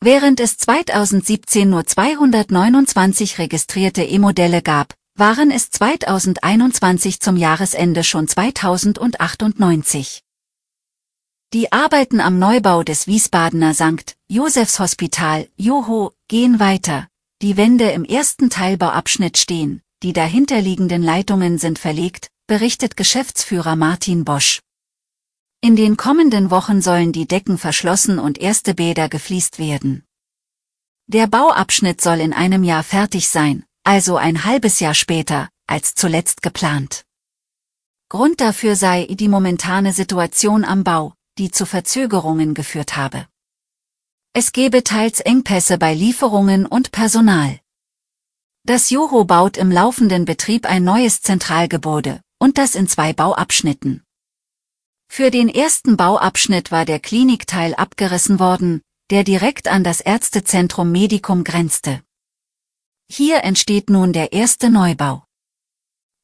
[0.00, 10.24] Während es 2017 nur 229 registrierte E-Modelle gab, waren es 2021 zum Jahresende schon 2098.
[11.54, 14.18] Die Arbeiten am Neubau des Wiesbadener St.
[14.28, 17.08] Josephs Hospital, Joho, gehen weiter.
[17.40, 24.60] Die Wände im ersten Teilbauabschnitt stehen, die dahinterliegenden Leitungen sind verlegt, berichtet Geschäftsführer Martin Bosch.
[25.62, 30.04] In den kommenden Wochen sollen die Decken verschlossen und erste Bäder gefliest werden.
[31.06, 36.42] Der Bauabschnitt soll in einem Jahr fertig sein, also ein halbes Jahr später, als zuletzt
[36.42, 37.06] geplant.
[38.10, 43.26] Grund dafür sei die momentane Situation am Bau, die zu Verzögerungen geführt habe.
[44.32, 47.60] Es gebe teils Engpässe bei Lieferungen und Personal.
[48.64, 54.04] Das Joho baut im laufenden Betrieb ein neues Zentralgebäude, und das in zwei Bauabschnitten.
[55.10, 61.44] Für den ersten Bauabschnitt war der Klinikteil abgerissen worden, der direkt an das Ärztezentrum Medicum
[61.44, 62.02] grenzte.
[63.10, 65.24] Hier entsteht nun der erste Neubau.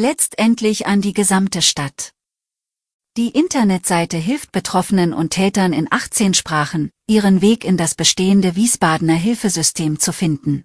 [0.00, 2.12] letztendlich an die gesamte Stadt.
[3.16, 9.14] Die Internetseite hilft Betroffenen und Tätern in 18 Sprachen, ihren Weg in das bestehende Wiesbadener
[9.14, 10.64] Hilfesystem zu finden.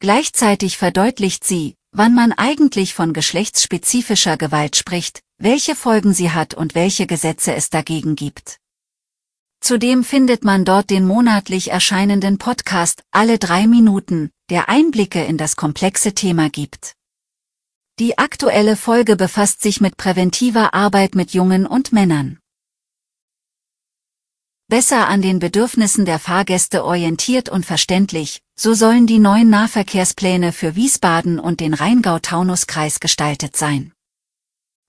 [0.00, 6.74] Gleichzeitig verdeutlicht sie, wann man eigentlich von geschlechtsspezifischer Gewalt spricht, welche Folgen sie hat und
[6.74, 8.58] welche Gesetze es dagegen gibt.
[9.60, 15.54] Zudem findet man dort den monatlich erscheinenden Podcast Alle drei Minuten, der Einblicke in das
[15.54, 16.94] komplexe Thema gibt.
[17.98, 22.38] Die aktuelle Folge befasst sich mit präventiver Arbeit mit Jungen und Männern.
[24.72, 30.76] besser an den Bedürfnissen der Fahrgäste orientiert und verständlich, so sollen die neuen Nahverkehrspläne für
[30.76, 33.92] Wiesbaden und den Rheingau-Taunus-Kreis gestaltet sein.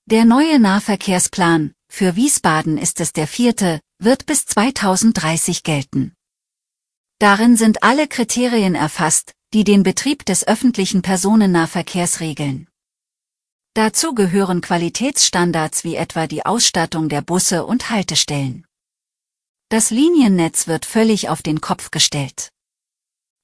[0.05, 6.13] Der neue Nahverkehrsplan, für Wiesbaden ist es der vierte, wird bis 2030 gelten.
[7.19, 12.69] Darin sind alle Kriterien erfasst, die den Betrieb des öffentlichen Personennahverkehrs regeln.
[13.75, 18.67] Dazu gehören Qualitätsstandards wie etwa die Ausstattung der Busse und Haltestellen.
[19.69, 22.49] Das Liniennetz wird völlig auf den Kopf gestellt.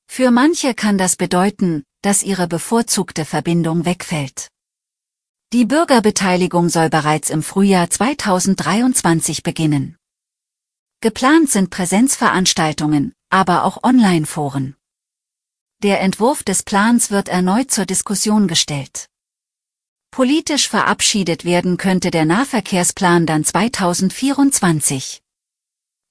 [0.08, 4.50] Für manche kann das bedeuten, dass ihre bevorzugte Verbindung wegfällt.
[5.52, 9.98] Die Bürgerbeteiligung soll bereits im Frühjahr 2023 beginnen.
[11.02, 14.76] Geplant sind Präsenzveranstaltungen, aber auch Online-Foren.
[15.82, 19.09] Der Entwurf des Plans wird erneut zur Diskussion gestellt.
[20.12, 25.22] Politisch verabschiedet werden könnte der Nahverkehrsplan dann 2024.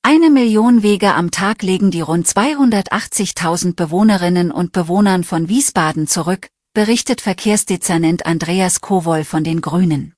[0.02, 6.48] Eine Million Wege am Tag legen die rund 280.000 Bewohnerinnen und Bewohnern von Wiesbaden zurück,
[6.72, 10.14] berichtet Verkehrsdezernent Andreas Kowol von den Grünen.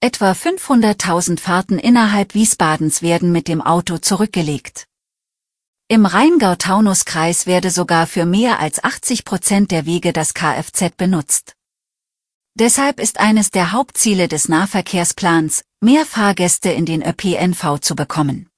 [0.00, 4.86] Etwa 500.000 Fahrten innerhalb Wiesbadens werden mit dem Auto zurückgelegt.
[5.88, 11.54] Im Rheingau-Taunus-Kreis werde sogar für mehr als 80 Prozent der Wege das Kfz benutzt.
[12.60, 18.50] Deshalb ist eines der Hauptziele des Nahverkehrsplans, mehr Fahrgäste in den ÖPNV zu bekommen.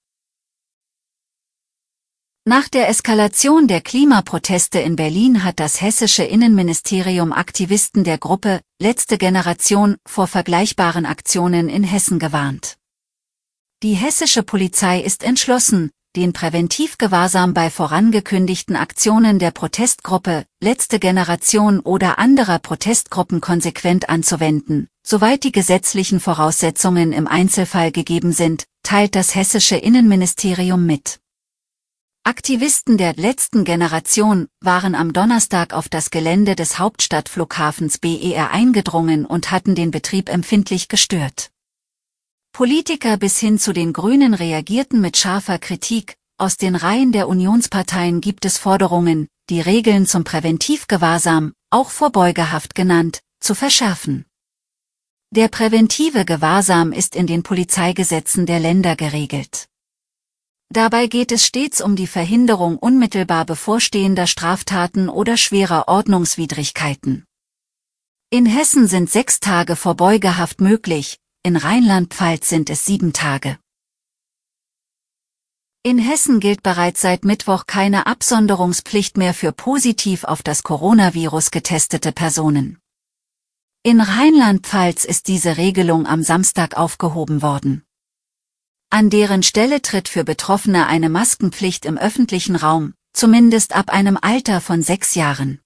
[2.44, 9.19] Nach der Eskalation der Klimaproteste in Berlin hat das hessische Innenministerium Aktivisten der Gruppe Letzte
[9.19, 12.78] Generation vor vergleichbaren Aktionen in Hessen gewarnt.
[13.84, 22.19] Die hessische Polizei ist entschlossen, den Präventivgewahrsam bei vorangekündigten Aktionen der Protestgruppe Letzte Generation oder
[22.19, 29.76] anderer Protestgruppen konsequent anzuwenden, soweit die gesetzlichen Voraussetzungen im Einzelfall gegeben sind, teilt das hessische
[29.76, 31.20] Innenministerium mit.
[32.25, 39.50] Aktivisten der letzten Generation waren am Donnerstag auf das Gelände des Hauptstadtflughafens BER eingedrungen und
[39.50, 41.51] hatten den Betrieb empfindlich gestört.
[42.52, 48.20] Politiker bis hin zu den Grünen reagierten mit scharfer Kritik, aus den Reihen der Unionsparteien
[48.20, 54.26] gibt es Forderungen, die Regeln zum Präventivgewahrsam, auch Vorbeugehaft genannt, zu verschärfen.
[55.31, 59.69] Der präventive Gewahrsam ist in den Polizeigesetzen der Länder geregelt.
[60.69, 67.25] Dabei geht es stets um die Verhinderung unmittelbar bevorstehender Straftaten oder schwerer Ordnungswidrigkeiten.
[68.28, 73.59] In Hessen sind sechs Tage Vorbeugehaft möglich, in Rheinland-Pfalz sind es sieben Tage.
[75.83, 82.12] In Hessen gilt bereits seit Mittwoch keine Absonderungspflicht mehr für positiv auf das Coronavirus getestete
[82.12, 82.79] Personen.
[83.83, 87.83] In Rheinland-Pfalz ist diese Regelung am Samstag aufgehoben worden.
[88.91, 94.61] An deren Stelle tritt für Betroffene eine Maskenpflicht im öffentlichen Raum, zumindest ab einem Alter
[94.61, 95.61] von sechs Jahren.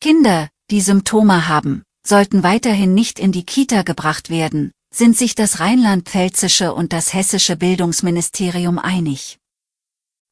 [0.00, 5.60] Kinder, die Symptome haben, sollten weiterhin nicht in die Kita gebracht werden, sind sich das
[5.60, 9.38] rheinland-pfälzische und das hessische Bildungsministerium einig.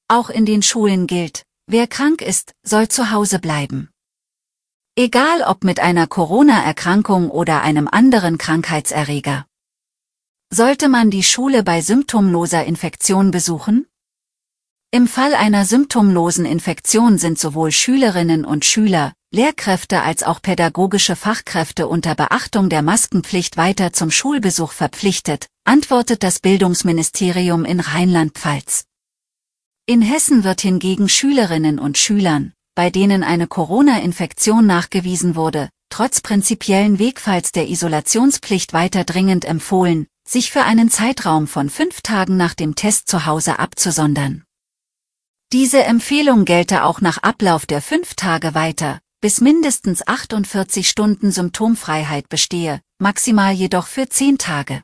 [0.09, 3.91] Auch in den Schulen gilt, wer krank ist, soll zu Hause bleiben.
[4.97, 9.47] Egal ob mit einer Corona-Erkrankung oder einem anderen Krankheitserreger.
[10.51, 13.87] Sollte man die Schule bei symptomloser Infektion besuchen?
[14.93, 21.89] Im Fall einer symptomlosen Infektion sind sowohl Schülerinnen und Schüler, Lehrkräfte als auch pädagogische Fachkräfte
[21.89, 28.85] unter Beachtung der Maskenpflicht weiter zum Schulbesuch verpflichtet, antwortet das Bildungsministerium in Rheinland-Pfalz.
[29.87, 36.99] In Hessen wird hingegen Schülerinnen und Schülern, bei denen eine Corona-Infektion nachgewiesen wurde, trotz prinzipiellen
[36.99, 42.75] Wegfalls der Isolationspflicht weiter dringend empfohlen, sich für einen Zeitraum von fünf Tagen nach dem
[42.75, 44.45] Test zu Hause abzusondern.
[45.53, 52.29] Diese Empfehlung gelte auch nach Ablauf der fünf Tage weiter, bis mindestens 48 Stunden Symptomfreiheit
[52.29, 54.83] bestehe, maximal jedoch für zehn Tage.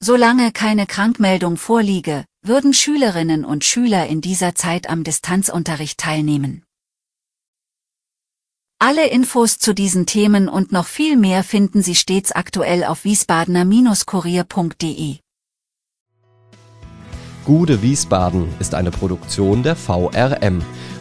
[0.00, 6.64] Solange keine Krankmeldung vorliege, würden Schülerinnen und Schüler in dieser Zeit am Distanzunterricht teilnehmen.
[8.80, 15.16] Alle Infos zu diesen Themen und noch viel mehr finden Sie stets aktuell auf wiesbadener-kurier.de.
[17.44, 20.62] Gude Wiesbaden ist eine Produktion der VRM